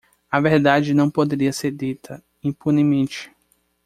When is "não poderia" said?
0.95-1.53